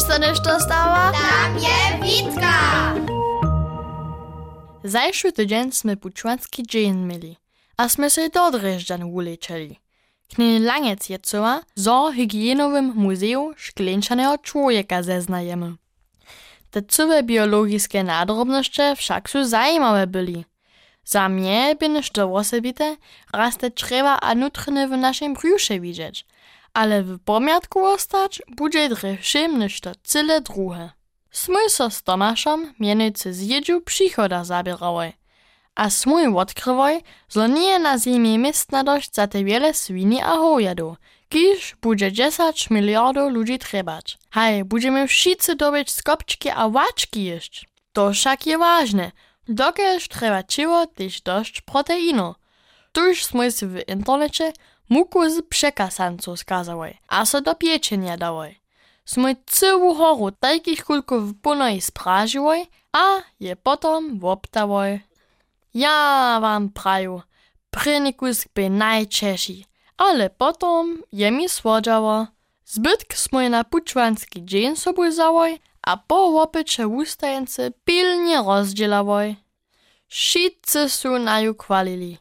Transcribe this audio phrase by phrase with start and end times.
[0.00, 1.12] Wiesz, co nešto stała?
[1.12, 2.94] Tam je Witka!
[4.84, 7.36] Zajszy tydzień sme pučvanski dzień mieli,
[7.76, 9.76] a sme se do Drežďan ulečeli.
[10.32, 15.76] Kniny Langec je cała, zo hygienowym muzeum szkleńczanego człowieka zeznajemy.
[16.70, 20.44] Te cywe biologiczne nadrobności wszak są zajímawe byli.
[21.04, 22.96] Za mnie by nešto osobite,
[23.32, 26.26] raz te trzeba a nutrne w naszym brzusze widzieć,
[26.74, 30.90] ale w pomiatku ostać będzie drewszym nešto cyle druhe.
[31.30, 35.12] Smój so z Tomaszem mienicy z jedziu przychoda zabierałoj,
[35.74, 40.96] a smój odkrywoj, że nie na zimie miejsc dość za te wiele swini a hojadu,
[41.28, 44.18] kiż będzie 10 miliardów ludzi trebać.
[44.30, 47.66] Haj, będziemy wszyscy dobyć skopczki a łaczki jeść.
[47.92, 49.12] To wszak je ważne,
[49.48, 52.34] dokelż treba ciło też dość proteinu.
[52.92, 54.52] Tuż si w internecie
[54.90, 58.60] muku z przekasanców skazałoj, a so do pieczenia dałoj.
[59.04, 63.06] Smój całą horu takich kulków punoj spražiłoj, a
[63.40, 65.00] je potom woptałoj.
[65.74, 67.22] Ja wam praju,
[67.70, 69.64] prynikus by najczęściej,
[69.96, 72.26] ale potom je mi słodzało.
[72.64, 74.74] Zbytk smój na puczwanski dzień
[75.10, 79.36] załoj, a po łopycze ustajence pilnie rozdzielałoj.
[80.08, 82.18] Wszyscy są na ju chwalili.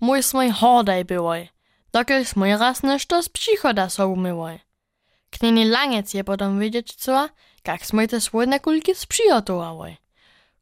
[0.00, 1.48] Mój smój hordaj byłoj,
[1.92, 4.58] dokel smój raz nešto z przychoda so umyłoj.
[5.30, 7.28] Knini langec je potom wiedzieć co,
[7.66, 9.96] jak smój te słodne kulki sprzyjotowałoj.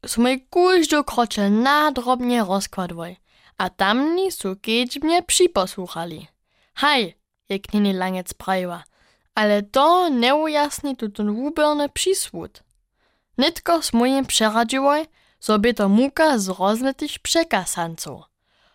[0.05, 3.17] Smój każdą krocze nadrobnie rozkładłoj,
[3.57, 6.27] a tamni su kiedy mnie przyposłuchali.
[6.73, 7.15] Haj,
[7.49, 8.83] je knini langec prawiła,
[9.35, 12.63] ale to nie ujasni tutun wuberny przysłód.
[13.37, 15.05] Nitko smojem przeradziłoj,
[15.39, 18.28] sobie to muka z rozletych przekasanców.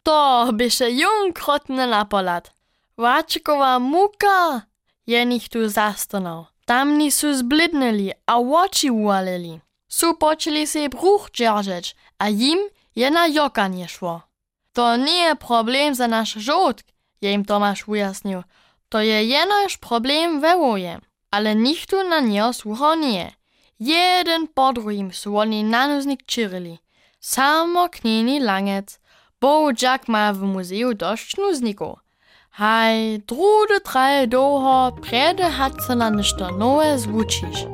[0.05, 2.53] To bysze junkrotne napolat.
[2.99, 4.63] Waczkowa muka!
[5.07, 6.47] Je nich tu zastanął.
[6.67, 9.61] Tamni su zblidnili, a oczy uwalili.
[9.89, 12.59] Su počeli se bruch dzierżeć, a jim
[12.97, 14.23] je na jokanie szło.
[14.73, 16.85] To nie problem za nasz żołd,
[17.20, 18.43] je im Tomasz ujasnił.
[18.89, 21.01] To je jenoż problem we woje.
[21.31, 23.33] Ale nikt tu na niego słuchał nie.
[23.81, 26.79] Jeden po drugim su oni na nuznik čirili.
[27.20, 28.98] Samo knini langec,
[29.45, 31.99] bo Jack ma w muzeju dość nuzników.
[32.51, 37.73] Haj, drude traje doho, prede hat se na nešto nowe zvučiš.